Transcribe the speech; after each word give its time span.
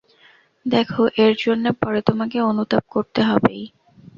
দেখো 0.65 1.01
এর 1.17 1.33
জন্যে 1.39 1.69
পরে 1.81 1.99
তোমাকে 2.01 2.37
অনুতাপ 2.49 2.83
করতে 2.89 3.19
হবেই। 3.23 3.63